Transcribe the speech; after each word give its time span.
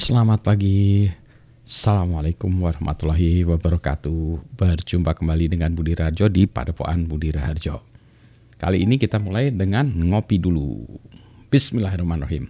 Selamat 0.00 0.40
pagi. 0.40 1.12
Assalamualaikum 1.60 2.48
warahmatullahi 2.64 3.44
wabarakatuh. 3.44 4.40
Berjumpa 4.56 5.12
kembali 5.12 5.52
dengan 5.52 5.76
Budi 5.76 5.92
Raharjo 5.92 6.24
di 6.32 6.48
Padepokan 6.48 7.04
Budi 7.04 7.28
Raharjo. 7.28 7.84
Kali 8.56 8.80
ini 8.80 8.96
kita 8.96 9.20
mulai 9.20 9.52
dengan 9.52 9.92
ngopi 9.92 10.40
dulu. 10.40 10.88
Bismillahirrahmanirrahim. 11.52 12.48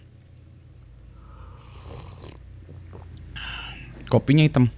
Kopinya 4.06 4.46
hitam, 4.46 4.70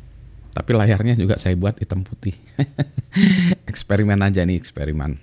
tapi 0.57 0.73
layarnya 0.73 1.13
juga 1.21 1.37
saya 1.37 1.53
buat 1.61 1.77
hitam 1.77 2.09
putih. 2.09 2.33
eksperimen 3.71 4.17
aja 4.25 4.49
nih 4.49 4.57
eksperimen. 4.57 5.21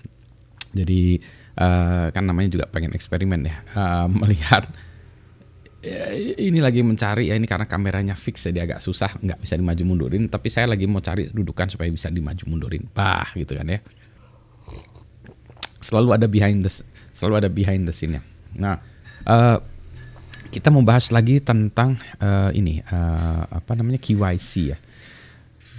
Jadi 0.77 1.17
uh, 1.57 2.13
kan 2.13 2.29
namanya 2.29 2.61
juga 2.61 2.69
pengen 2.69 2.93
eksperimen 2.93 3.41
ya, 3.41 3.57
uh, 3.73 4.05
melihat 4.05 4.69
ya, 5.83 6.11
ini 6.37 6.59
lagi 6.59 6.83
mencari 6.83 7.31
ya 7.31 7.35
ini 7.39 7.47
karena 7.47 7.67
kameranya 7.67 8.15
fix 8.15 8.45
jadi 8.45 8.65
agak 8.67 8.79
susah 8.83 9.15
nggak 9.19 9.39
bisa 9.43 9.55
dimaju 9.55 9.83
mundurin. 9.83 10.27
Tapi 10.27 10.47
saya 10.47 10.69
lagi 10.69 10.87
mau 10.87 11.03
cari 11.03 11.27
dudukan 11.31 11.67
supaya 11.71 11.89
bisa 11.89 12.07
dimaju 12.07 12.43
mundurin. 12.47 12.87
Bah 12.91 13.31
gitu 13.35 13.55
kan 13.55 13.67
ya. 13.67 13.79
Selalu 15.79 16.11
ada 16.11 16.27
behind 16.27 16.61
the 16.67 16.71
selalu 17.19 17.43
ada 17.43 17.49
behind 17.51 17.83
the 17.83 17.91
scene 17.91 18.15
ya 18.15 18.23
nah 18.55 18.79
uh, 19.27 19.59
kita 20.49 20.71
mau 20.71 20.81
bahas 20.81 21.11
lagi 21.11 21.43
tentang 21.43 21.99
uh, 22.17 22.49
ini 22.55 22.81
uh, 22.89 23.45
apa 23.53 23.77
namanya 23.77 24.01
KYC 24.01 24.51
ya. 24.73 24.79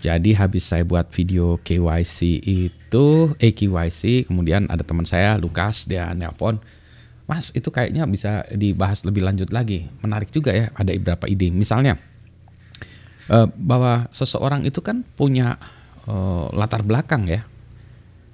Jadi 0.01 0.33
habis 0.33 0.65
saya 0.65 0.87
buat 0.87 1.11
video 1.11 1.59
KYC 1.59 2.39
itu 2.47 3.35
eh 3.43 3.51
KYC 3.51 4.31
kemudian 4.31 4.71
ada 4.71 4.87
teman 4.87 5.05
saya 5.05 5.35
Lukas 5.37 5.91
dia 5.91 6.15
nelpon 6.15 6.63
Mas 7.31 7.55
itu 7.55 7.71
kayaknya 7.71 8.11
bisa 8.11 8.43
dibahas 8.51 9.07
lebih 9.07 9.23
lanjut 9.23 9.55
lagi. 9.55 9.87
Menarik 10.03 10.35
juga 10.35 10.51
ya, 10.51 10.75
ada 10.75 10.91
beberapa 10.91 11.31
ide. 11.31 11.55
Misalnya 11.55 11.95
uh, 13.31 13.47
bahwa 13.55 14.11
seseorang 14.11 14.67
itu 14.67 14.83
kan 14.83 15.07
punya 15.15 15.55
uh, 16.11 16.51
latar 16.51 16.83
belakang 16.83 17.31
ya. 17.31 17.47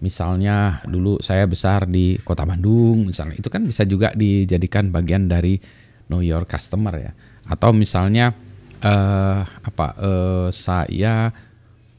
Misalnya 0.01 0.81
dulu 0.89 1.21
saya 1.21 1.45
besar 1.45 1.85
di 1.85 2.17
kota 2.25 2.49
Bandung, 2.49 3.05
misalnya 3.05 3.37
itu 3.37 3.53
kan 3.53 3.69
bisa 3.69 3.85
juga 3.85 4.17
dijadikan 4.17 4.89
bagian 4.89 5.29
dari 5.29 5.61
know 6.09 6.25
your 6.25 6.49
customer 6.49 6.97
ya. 6.97 7.13
Atau 7.53 7.77
misalnya 7.77 8.33
uh, 8.81 9.41
apa 9.45 9.87
uh, 10.01 10.49
saya 10.49 11.29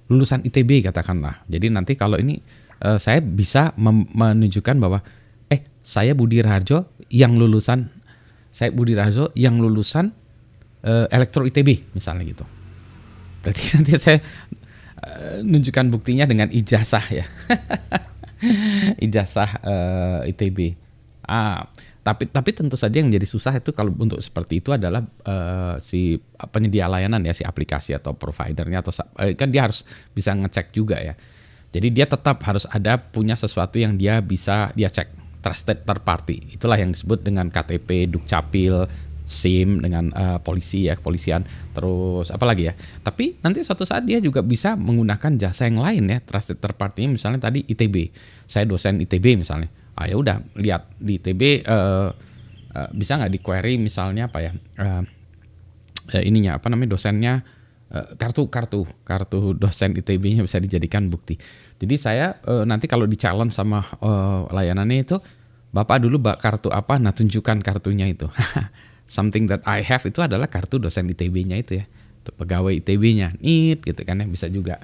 lulusan 0.09 0.41
ITB 0.49 0.81
katakanlah. 0.89 1.45
Jadi 1.45 1.69
nanti 1.69 1.93
kalau 1.93 2.17
ini 2.17 2.41
uh, 2.81 2.97
saya 2.97 3.21
bisa 3.21 3.77
menunjukkan 3.77 4.81
bahwa 4.81 5.05
saya 5.87 6.11
Budi 6.11 6.43
Raharjo 6.43 6.83
yang 7.07 7.39
lulusan 7.39 7.87
saya 8.51 8.75
Budi 8.75 8.91
Raharjo 8.91 9.31
yang 9.39 9.63
lulusan 9.63 10.11
uh, 10.83 11.07
elektro 11.07 11.47
ITB 11.47 11.95
misalnya 11.95 12.27
gitu. 12.27 12.43
Berarti 13.39 13.63
nanti 13.79 13.91
saya 13.95 14.19
uh, 14.99 15.39
nunjukkan 15.47 15.87
buktinya 15.93 16.27
dengan 16.27 16.51
ijazah 16.51 17.05
ya. 17.07 17.25
ijazah 19.07 19.49
uh, 19.63 20.19
eh, 20.27 20.31
ITB. 20.35 20.75
Ah, 21.27 21.69
tapi 22.05 22.27
tapi 22.31 22.55
tentu 22.55 22.79
saja 22.79 22.99
yang 23.03 23.11
jadi 23.11 23.27
susah 23.27 23.59
itu 23.59 23.75
kalau 23.75 23.91
untuk 23.99 24.19
seperti 24.23 24.63
itu 24.63 24.71
adalah 24.71 25.03
uh, 25.27 25.75
si 25.83 26.15
penyedia 26.49 26.87
layanan 26.87 27.19
ya 27.25 27.35
si 27.35 27.43
aplikasi 27.43 27.97
atau 27.97 28.15
providernya 28.15 28.79
atau 28.79 28.93
uh, 28.95 29.33
kan 29.35 29.51
dia 29.51 29.67
harus 29.69 29.87
bisa 30.11 30.35
ngecek 30.35 30.73
juga 30.75 30.99
ya. 30.99 31.13
Jadi 31.71 31.93
dia 31.93 32.07
tetap 32.07 32.41
harus 32.47 32.63
ada 32.71 32.95
punya 32.97 33.35
sesuatu 33.35 33.75
yang 33.77 33.99
dia 33.99 34.23
bisa 34.23 34.71
dia 34.73 34.87
cek 34.87 35.16
trusted 35.47 35.87
third 35.87 36.03
party. 36.03 36.59
Itulah 36.59 36.75
yang 36.75 36.91
disebut 36.91 37.23
dengan 37.23 37.47
KTP, 37.47 38.11
Dukcapil, 38.11 38.83
SIM 39.27 39.83
dengan 39.83 40.11
uh, 40.15 40.39
polisi 40.43 40.87
ya, 40.87 40.95
kepolisian, 40.95 41.43
terus 41.75 42.31
apa 42.31 42.47
lagi 42.47 42.67
ya. 42.67 42.73
Tapi 42.75 43.39
nanti 43.43 43.63
suatu 43.63 43.87
saat 43.87 44.03
dia 44.03 44.19
juga 44.19 44.43
bisa 44.43 44.75
menggunakan 44.79 45.35
jasa 45.39 45.67
yang 45.67 45.83
lain 45.83 46.07
ya, 46.07 46.19
trusted 46.23 46.59
third 46.59 46.75
party 46.75 47.07
misalnya 47.11 47.47
tadi 47.47 47.63
ITB. 47.63 48.11
Saya 48.47 48.67
dosen 48.67 48.99
ITB 49.03 49.39
misalnya. 49.39 49.67
Ah 49.99 50.07
ya 50.07 50.15
udah 50.15 50.43
lihat 50.55 50.91
di 50.99 51.19
ITB 51.19 51.63
uh, 51.67 52.11
uh, 52.71 52.89
bisa 52.95 53.19
nggak 53.19 53.31
di 53.31 53.39
query 53.43 53.75
misalnya 53.79 54.31
apa 54.31 54.39
ya? 54.43 54.51
Uh, 54.79 55.03
ininya 56.23 56.55
apa 56.55 56.71
namanya 56.71 56.95
dosennya 56.95 57.43
kartu 58.19 58.51
kartu 58.51 58.83
kartu 59.07 59.55
dosen 59.55 59.95
ITB-nya 59.95 60.43
bisa 60.43 60.59
dijadikan 60.59 61.07
bukti. 61.07 61.39
Jadi 61.79 61.95
saya 61.95 62.35
nanti 62.67 62.83
kalau 62.83 63.07
di 63.07 63.15
challenge 63.15 63.55
sama 63.55 63.79
layanannya 64.51 65.07
itu 65.07 65.15
Bapak 65.71 65.99
dulu 66.03 66.17
bak 66.21 66.39
kartu 66.39 66.71
apa? 66.71 66.95
Nah, 66.97 67.11
tunjukkan 67.11 67.59
kartunya 67.59 68.07
itu. 68.07 68.27
Something 69.07 69.47
that 69.51 69.63
I 69.67 69.83
have 69.83 70.03
itu 70.03 70.19
adalah 70.19 70.47
kartu 70.51 70.79
dosen 70.79 71.07
ITB-nya 71.11 71.59
itu 71.59 71.83
ya. 71.83 71.85
Itu 72.23 72.31
pegawai 72.35 72.75
ITB-nya. 72.83 73.35
Nit 73.39 73.83
gitu 73.83 74.01
kan 74.07 74.23
ya, 74.23 74.27
bisa 74.27 74.47
juga. 74.47 74.79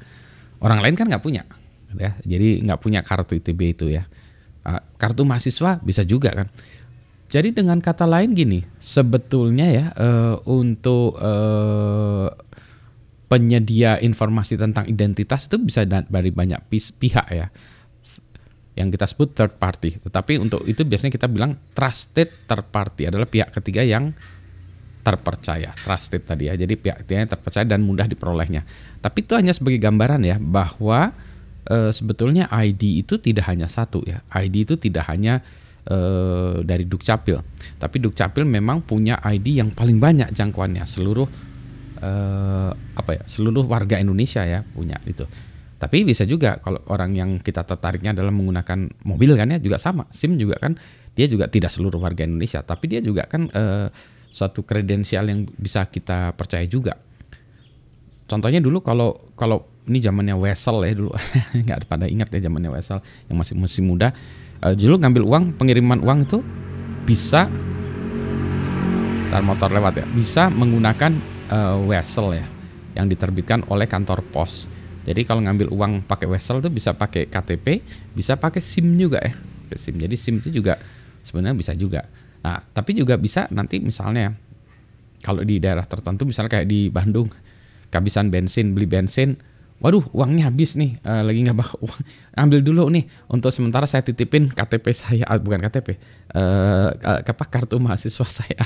Orang 0.64 0.84
lain 0.84 0.96
kan 0.96 1.08
nggak 1.08 1.24
punya. 1.24 1.44
Gitu 1.92 2.00
ya. 2.00 2.12
Jadi 2.24 2.48
nggak 2.68 2.80
punya 2.80 3.00
kartu 3.04 3.40
ITB 3.40 3.62
itu 3.76 3.86
ya. 3.92 4.08
Uh, 4.64 4.80
kartu 4.96 5.28
mahasiswa 5.28 5.80
bisa 5.84 6.04
juga 6.08 6.32
kan. 6.32 6.48
Jadi 7.28 7.56
dengan 7.56 7.82
kata 7.82 8.06
lain 8.06 8.38
gini, 8.38 8.62
sebetulnya 8.78 9.68
ya 9.72 9.86
uh, 9.98 10.38
untuk 10.46 11.18
uh, 11.18 12.30
penyedia 13.26 13.98
informasi 13.98 14.62
tentang 14.62 14.86
identitas 14.86 15.50
itu 15.50 15.58
bisa 15.58 15.82
dari 15.90 16.30
banyak 16.30 16.62
pihak 16.70 17.28
ya 17.34 17.50
yang 18.74 18.90
kita 18.90 19.06
sebut 19.06 19.38
third 19.38 19.54
party. 19.62 20.02
Tetapi 20.02 20.42
untuk 20.42 20.66
itu 20.66 20.82
biasanya 20.82 21.14
kita 21.14 21.30
bilang 21.30 21.58
trusted 21.78 22.50
third 22.50 22.66
party 22.74 23.10
adalah 23.10 23.30
pihak 23.30 23.54
ketiga 23.54 23.86
yang 23.86 24.14
terpercaya, 25.04 25.76
trusted 25.76 26.24
tadi 26.24 26.50
ya. 26.50 26.56
Jadi 26.56 26.74
pihak 26.80 27.04
ketiga 27.06 27.28
yang 27.28 27.32
terpercaya 27.32 27.66
dan 27.68 27.84
mudah 27.84 28.08
diperolehnya. 28.08 28.64
Tapi 29.04 29.28
itu 29.28 29.36
hanya 29.36 29.52
sebagai 29.52 29.78
gambaran 29.78 30.24
ya 30.24 30.40
bahwa 30.40 31.12
e, 31.68 31.92
sebetulnya 31.92 32.48
ID 32.50 33.04
itu 33.04 33.20
tidak 33.20 33.52
hanya 33.52 33.68
satu 33.68 34.02
ya. 34.08 34.24
ID 34.32 34.64
itu 34.64 34.76
tidak 34.80 35.12
hanya 35.12 35.44
e, 35.84 35.98
dari 36.64 36.88
Dukcapil, 36.88 37.44
tapi 37.78 37.98
Dukcapil 38.00 38.48
memang 38.48 38.80
punya 38.82 39.20
ID 39.20 39.60
yang 39.60 39.70
paling 39.76 40.00
banyak 40.00 40.32
jangkauannya 40.32 40.88
seluruh 40.88 41.28
e, 42.00 42.12
apa 42.74 43.12
ya, 43.12 43.24
seluruh 43.28 43.68
warga 43.68 44.00
Indonesia 44.00 44.48
ya 44.48 44.64
punya 44.64 44.98
itu. 45.04 45.28
Tapi 45.84 46.08
bisa 46.08 46.24
juga 46.24 46.64
kalau 46.64 46.80
orang 46.88 47.12
yang 47.12 47.30
kita 47.44 47.68
tertariknya 47.68 48.16
adalah 48.16 48.32
menggunakan 48.32 48.88
mobil 49.04 49.36
kan 49.36 49.52
ya 49.52 49.60
juga 49.60 49.76
sama. 49.76 50.08
SIM 50.16 50.40
juga 50.40 50.56
kan 50.56 50.80
dia 51.12 51.28
juga 51.28 51.52
tidak 51.52 51.76
seluruh 51.76 52.00
warga 52.00 52.24
Indonesia, 52.24 52.64
tapi 52.64 52.88
dia 52.88 53.04
juga 53.04 53.28
kan 53.28 53.52
uh, 53.52 53.92
suatu 54.32 54.64
kredensial 54.64 55.28
yang 55.28 55.44
bisa 55.60 55.84
kita 55.92 56.32
percaya 56.40 56.64
juga. 56.72 56.96
Contohnya 58.32 58.64
dulu 58.64 58.80
kalau 58.80 59.36
kalau 59.36 59.68
ini 59.92 60.00
zamannya 60.00 60.40
Wesel 60.40 60.80
ya 60.88 60.96
dulu 60.96 61.12
nggak 61.68 61.84
pada 61.92 62.08
ingat 62.08 62.32
ya 62.32 62.48
zamannya 62.48 62.72
Wesel 62.72 63.04
yang 63.28 63.36
masih 63.44 63.60
masih 63.60 63.84
muda 63.84 64.16
uh, 64.64 64.72
dulu 64.72 64.96
ngambil 65.04 65.24
uang 65.28 65.44
pengiriman 65.60 66.00
uang 66.00 66.24
itu 66.24 66.40
bisa 67.04 67.52
tar 69.28 69.44
motor 69.44 69.68
lewat 69.68 70.00
ya 70.00 70.06
bisa 70.16 70.48
menggunakan 70.48 71.12
uh, 71.52 71.84
Wesel 71.84 72.40
ya 72.40 72.48
yang 72.96 73.12
diterbitkan 73.12 73.68
oleh 73.68 73.92
kantor 73.92 74.24
pos 74.32 74.72
jadi 75.04 75.22
kalau 75.28 75.44
ngambil 75.44 75.68
uang 75.72 76.08
pakai 76.08 76.28
wesel 76.32 76.64
tuh 76.64 76.72
bisa 76.72 76.96
pakai 76.96 77.28
KTP, 77.28 77.84
bisa 78.16 78.40
pakai 78.40 78.64
SIM 78.64 78.96
juga 78.96 79.20
ya. 79.20 79.36
SIM. 79.76 80.00
Jadi 80.00 80.16
SIM 80.16 80.40
itu 80.40 80.64
juga 80.64 80.80
sebenarnya 81.28 81.56
bisa 81.58 81.74
juga. 81.76 82.08
Nah, 82.44 82.60
tapi 82.72 82.96
juga 82.96 83.20
bisa 83.20 83.48
nanti 83.52 83.84
misalnya 83.84 84.32
kalau 85.24 85.44
di 85.44 85.60
daerah 85.60 85.88
tertentu 85.88 86.28
misalnya 86.28 86.60
kayak 86.60 86.68
di 86.68 86.88
Bandung 86.88 87.32
kehabisan 87.92 88.32
bensin, 88.32 88.76
beli 88.76 88.88
bensin, 88.88 89.40
waduh 89.84 90.04
uangnya 90.16 90.50
habis 90.50 90.76
nih, 90.80 91.00
uh, 91.04 91.24
lagi 91.24 91.40
nggak 91.46 91.58
bawa 91.60 91.74
uang, 91.84 92.02
ambil 92.44 92.60
dulu 92.64 92.84
nih 92.92 93.06
untuk 93.32 93.52
sementara 93.52 93.86
saya 93.88 94.04
titipin 94.04 94.52
KTP 94.52 94.86
saya, 94.96 95.24
uh, 95.28 95.40
bukan 95.40 95.62
KTP, 95.64 96.00
uh, 96.36 96.90
apa 97.04 97.46
kartu 97.48 97.78
mahasiswa 97.80 98.28
saya. 98.44 98.66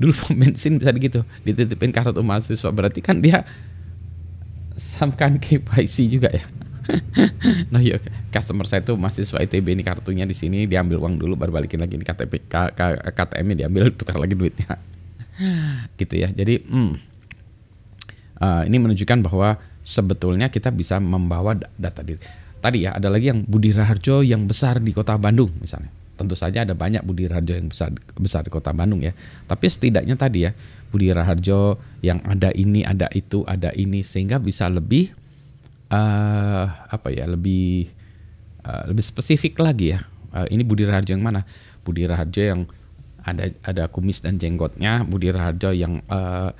dulu 0.00 0.16
bensin 0.40 0.80
bisa 0.80 0.96
gitu, 0.96 1.20
dititipin 1.44 1.92
kartu 1.92 2.24
mahasiswa 2.24 2.72
berarti 2.72 3.04
kan 3.04 3.20
dia 3.20 3.44
samkan 4.76 5.38
KYC 5.38 6.08
juga 6.08 6.28
ya. 6.32 6.44
nah 7.72 7.78
ya 7.78 7.94
customer 8.34 8.66
saya 8.66 8.82
tuh 8.82 8.98
mahasiswa 8.98 9.38
ITB 9.38 9.78
ini 9.78 9.86
kartunya 9.86 10.26
di 10.26 10.34
sini 10.34 10.66
diambil 10.66 10.98
uang 10.98 11.14
dulu 11.14 11.38
baru 11.38 11.54
balikin 11.54 11.78
lagi 11.78 11.94
di 11.94 12.02
KTP 12.02 12.50
K, 12.50 12.74
K, 12.74 12.80
KTM-nya 13.14 13.66
diambil 13.66 13.90
tukar 13.98 14.18
lagi 14.18 14.34
duitnya. 14.34 14.78
Gitu 16.00 16.14
ya. 16.18 16.28
Jadi 16.34 16.58
hmm, 16.66 16.92
uh, 18.42 18.62
ini 18.66 18.76
menunjukkan 18.82 19.18
bahwa 19.22 19.56
sebetulnya 19.82 20.50
kita 20.50 20.70
bisa 20.70 20.98
membawa 21.02 21.58
data 21.58 22.02
diri 22.06 22.22
tadi 22.62 22.86
ya 22.86 22.94
ada 22.94 23.10
lagi 23.10 23.34
yang 23.34 23.42
Budi 23.42 23.74
Raharjo 23.74 24.22
yang 24.22 24.46
besar 24.46 24.78
di 24.78 24.94
kota 24.94 25.18
Bandung 25.18 25.50
misalnya 25.58 25.90
tentu 26.16 26.36
saja 26.36 26.62
ada 26.62 26.76
banyak 26.76 27.02
Budi 27.02 27.26
Raharjo 27.26 27.56
yang 27.56 27.68
besar 27.72 27.90
besar 28.16 28.44
di 28.44 28.50
kota 28.52 28.70
Bandung 28.70 29.00
ya. 29.00 29.16
Tapi 29.48 29.66
setidaknya 29.66 30.14
tadi 30.14 30.46
ya 30.46 30.52
Budi 30.92 31.08
Raharjo 31.08 31.80
yang 32.04 32.20
ada 32.28 32.52
ini 32.52 32.84
ada 32.84 33.08
itu 33.16 33.42
ada 33.48 33.72
ini 33.72 34.04
sehingga 34.04 34.36
bisa 34.36 34.68
lebih 34.68 35.12
uh, 35.88 36.64
apa 36.88 37.08
ya 37.12 37.24
lebih 37.28 37.88
uh, 38.64 38.92
lebih 38.92 39.04
spesifik 39.04 39.60
lagi 39.60 39.96
ya. 39.96 40.04
Uh, 40.32 40.48
ini 40.48 40.64
Budi 40.64 40.84
Raharjo 40.84 41.12
yang 41.16 41.24
mana? 41.24 41.44
Budi 41.82 42.04
Raharjo 42.04 42.42
yang 42.42 42.60
ada 43.22 43.54
ada 43.62 43.84
kumis 43.86 44.18
dan 44.20 44.36
jenggotnya 44.36 45.06
Budi 45.06 45.30
Raharjo 45.30 45.70
yang 45.70 46.02
uh, 46.10 46.50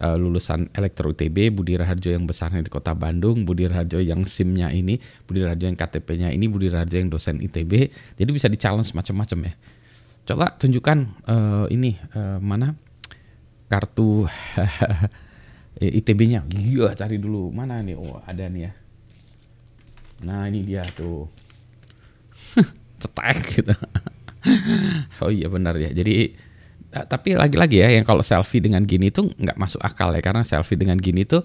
uh, 0.00 0.16
lulusan 0.18 0.70
Elektro 0.74 1.12
UTB, 1.12 1.54
Budi 1.54 1.78
Raharjo 1.78 2.10
yang 2.10 2.26
besarnya 2.26 2.64
di 2.64 2.70
Kota 2.72 2.96
Bandung, 2.96 3.46
Budi 3.46 3.68
Raharjo 3.68 4.02
yang 4.02 4.26
SIM-nya 4.26 4.72
ini, 4.74 4.98
Budi 5.26 5.44
Raharjo 5.44 5.66
yang 5.70 5.78
KTP-nya 5.78 6.28
ini, 6.34 6.46
Budi 6.50 6.72
Raharjo 6.72 6.96
yang 6.98 7.10
dosen 7.12 7.38
ITB. 7.38 7.92
Jadi 8.18 8.30
bisa 8.30 8.50
di-challenge 8.50 8.94
macam-macam 8.96 9.38
ya. 9.50 9.54
Coba 10.24 10.56
tunjukkan 10.56 10.98
uh, 11.28 11.66
ini 11.68 12.00
uh, 12.16 12.40
mana 12.40 12.72
kartu 13.68 14.24
ITB-nya. 16.00 16.46
Iya, 16.54 16.94
cari 16.96 17.20
dulu. 17.20 17.50
Mana 17.50 17.82
nih? 17.82 17.98
Oh, 17.98 18.22
ada 18.24 18.46
nih 18.48 18.70
ya. 18.70 18.72
Nah, 20.24 20.48
ini 20.48 20.64
dia 20.64 20.86
tuh. 20.94 21.28
Cetek 23.02 23.38
gitu. 23.50 23.74
oh 25.24 25.30
iya 25.32 25.48
benar 25.50 25.76
ya. 25.76 25.90
Jadi 25.90 26.32
tapi 27.02 27.34
lagi-lagi 27.34 27.82
ya 27.82 27.90
yang 27.90 28.06
kalau 28.06 28.22
selfie 28.22 28.62
dengan 28.62 28.86
gini 28.86 29.10
tuh 29.10 29.26
nggak 29.34 29.58
masuk 29.58 29.82
akal 29.82 30.14
ya 30.14 30.22
karena 30.22 30.46
selfie 30.46 30.78
dengan 30.78 30.94
gini 30.94 31.26
tuh 31.26 31.42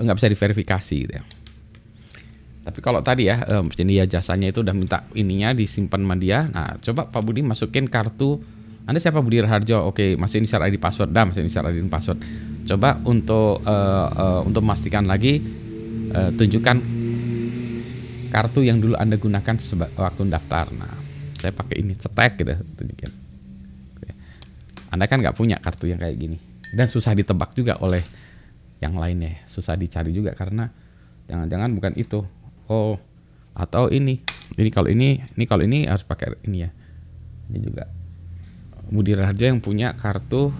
nggak 0.00 0.14
uh, 0.14 0.18
bisa 0.18 0.30
diverifikasi 0.30 0.96
gitu 1.08 1.12
ya. 1.18 1.24
Tapi 2.60 2.78
kalau 2.84 3.02
tadi 3.02 3.26
ya 3.26 3.42
um, 3.58 3.66
ya 3.72 4.06
jasanya 4.06 4.54
itu 4.54 4.62
udah 4.62 4.76
minta 4.76 5.02
ininya 5.18 5.50
disimpan 5.50 6.00
sama 6.06 6.14
dia. 6.14 6.46
Nah, 6.46 6.78
coba 6.78 7.10
Pak 7.10 7.22
Budi 7.26 7.42
masukin 7.42 7.90
kartu 7.90 8.38
anda 8.90 8.98
siapa 8.98 9.22
Budi 9.22 9.38
Raharjo? 9.38 9.86
Oke, 9.86 10.18
masih 10.18 10.42
inisial 10.42 10.66
ID 10.66 10.82
password. 10.82 11.14
Dah, 11.14 11.22
masih 11.22 11.46
inisial 11.46 11.68
ID 11.70 11.86
password. 11.86 12.18
Coba 12.66 12.98
untuk 13.06 13.62
uh, 13.62 14.08
uh, 14.10 14.40
untuk 14.42 14.66
memastikan 14.66 15.06
lagi 15.06 15.38
uh, 16.10 16.34
tunjukkan 16.34 16.76
kartu 18.34 18.66
yang 18.66 18.82
dulu 18.82 18.98
Anda 18.98 19.14
gunakan 19.14 19.54
waktu 19.94 20.20
daftar. 20.26 20.74
Nah, 20.74 20.98
saya 21.38 21.54
pakai 21.54 21.86
ini 21.86 21.94
cetek 21.94 22.32
gitu 22.42 22.54
tunjukin. 22.82 23.19
Anda 24.90 25.06
kan 25.06 25.22
nggak 25.22 25.38
punya 25.38 25.56
kartu 25.62 25.86
yang 25.86 26.02
kayak 26.02 26.18
gini 26.18 26.38
dan 26.74 26.86
susah 26.86 27.14
ditebak 27.14 27.54
juga 27.54 27.78
oleh 27.82 28.02
yang 28.80 28.96
lainnya, 28.96 29.44
susah 29.44 29.76
dicari 29.76 30.10
juga 30.14 30.32
karena 30.32 30.70
jangan-jangan 31.28 31.70
bukan 31.76 31.92
itu. 32.00 32.24
Oh, 32.70 32.96
atau 33.52 33.92
ini. 33.92 34.22
Ini 34.56 34.70
kalau 34.72 34.88
ini, 34.90 35.20
ini 35.36 35.44
kalau 35.46 35.62
ini 35.62 35.86
harus 35.86 36.02
pakai 36.02 36.42
ini 36.48 36.64
ya. 36.64 36.70
Ini 37.50 37.58
juga 37.60 37.86
Budi 38.90 39.14
Raharjo 39.14 39.44
yang 39.46 39.62
punya 39.62 39.94
kartu 39.94 40.50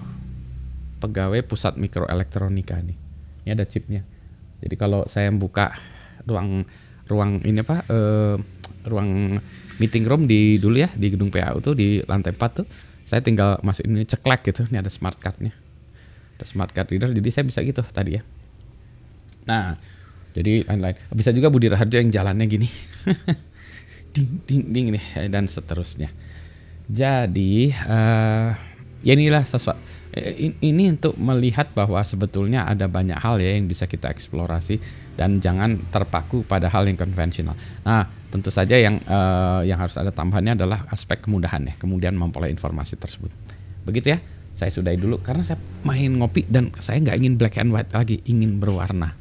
pegawai 1.01 1.41
pusat 1.43 1.75
mikroelektronika 1.81 2.77
nih. 2.79 2.97
Ini 3.43 3.49
ada 3.57 3.65
chipnya. 3.65 4.05
Jadi 4.61 4.75
kalau 4.77 5.09
saya 5.09 5.33
buka 5.33 5.73
ruang 6.29 6.63
ruang 7.09 7.41
ini 7.41 7.65
apa 7.65 7.81
uh, 7.89 8.37
ruang 8.85 9.39
meeting 9.77 10.05
room 10.05 10.25
di 10.29 10.61
dulu 10.61 10.77
ya 10.81 10.89
di 10.93 11.13
gedung 11.13 11.33
PAU 11.33 11.57
tuh 11.61 11.73
di 11.73 12.01
lantai 12.05 12.33
4 12.33 12.59
tuh 12.61 12.67
saya 13.01 13.19
tinggal 13.25 13.57
masuk 13.65 13.83
ini 13.89 14.05
ceklek 14.05 14.53
gitu. 14.53 14.63
Ini 14.69 14.79
ada 14.79 14.91
smart 14.93 15.17
cardnya. 15.17 15.51
Ada 16.37 16.45
smart 16.47 16.71
card 16.71 16.93
reader 16.93 17.11
jadi 17.11 17.29
saya 17.33 17.45
bisa 17.45 17.59
gitu 17.65 17.81
tadi 17.83 18.17
ya. 18.17 18.23
Nah, 19.49 19.75
jadi 20.31 20.63
lain-lain. 20.63 20.95
Bisa 21.11 21.33
juga 21.33 21.51
Budi 21.51 21.67
Raharjo 21.67 21.97
yang 21.97 22.13
jalannya 22.13 22.45
gini. 22.47 22.67
ding 24.15 24.43
ding 24.47 24.63
ding 24.71 24.87
nih 24.95 25.27
dan 25.31 25.49
seterusnya. 25.49 26.11
Jadi 26.91 27.71
uh, 27.71 28.51
ya 29.01 29.11
inilah 29.15 29.47
sesuatu 29.47 29.79
eh, 30.13 30.51
ini 30.59 30.91
untuk 30.91 31.15
melihat 31.15 31.71
bahwa 31.71 32.03
sebetulnya 32.03 32.67
ada 32.67 32.85
banyak 32.91 33.15
hal 33.15 33.39
ya 33.39 33.55
yang 33.55 33.65
bisa 33.65 33.87
kita 33.87 34.11
eksplorasi 34.11 34.77
dan 35.15 35.39
jangan 35.39 35.79
terpaku 35.89 36.43
pada 36.43 36.67
hal 36.67 36.85
yang 36.87 36.99
konvensional. 36.99 37.55
Nah, 37.87 38.20
tentu 38.31 38.49
saja 38.49 38.79
yang 38.79 39.03
uh, 39.05 39.61
yang 39.67 39.77
harus 39.77 39.99
ada 39.99 40.09
tambahannya 40.09 40.55
adalah 40.55 40.87
aspek 40.89 41.21
kemudahan 41.21 41.67
ya, 41.67 41.75
kemudian 41.75 42.15
memperoleh 42.15 42.49
informasi 42.49 42.95
tersebut. 42.95 43.29
Begitu 43.83 44.15
ya. 44.15 44.19
Saya 44.51 44.67
sudahi 44.67 44.99
dulu 44.99 45.23
karena 45.23 45.47
saya 45.47 45.55
main 45.87 46.11
ngopi 46.19 46.43
dan 46.43 46.75
saya 46.83 46.99
nggak 46.99 47.17
ingin 47.23 47.33
black 47.39 47.55
and 47.59 47.71
white 47.71 47.91
lagi, 47.95 48.19
ingin 48.27 48.59
berwarna. 48.59 49.15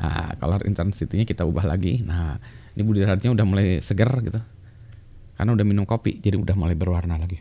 Nah, 0.00 0.32
color 0.40 0.64
intensity-nya 0.64 1.28
kita 1.28 1.44
ubah 1.44 1.68
lagi. 1.68 2.00
Nah, 2.00 2.40
ini 2.74 2.80
budi 2.80 3.04
radionya 3.04 3.36
udah 3.36 3.46
mulai 3.46 3.66
segar 3.84 4.08
gitu 4.24 4.40
karena 5.40 5.56
udah 5.56 5.66
minum 5.66 5.84
kopi 5.88 6.20
jadi 6.20 6.36
udah 6.36 6.52
mulai 6.52 6.76
berwarna 6.76 7.16
lagi 7.16 7.40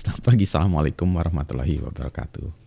selamat 0.00 0.22
pagi 0.24 0.44
assalamualaikum 0.48 1.08
warahmatullahi 1.12 1.76
wabarakatuh 1.84 2.59